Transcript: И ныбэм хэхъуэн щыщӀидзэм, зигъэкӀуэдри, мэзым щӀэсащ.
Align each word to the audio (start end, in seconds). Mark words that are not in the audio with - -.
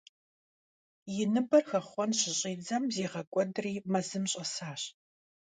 И 1.19 1.23
ныбэм 1.33 1.63
хэхъуэн 1.69 2.11
щыщӀидзэм, 2.19 2.83
зигъэкӀуэдри, 2.93 3.73
мэзым 3.91 4.23
щӀэсащ. 4.31 4.81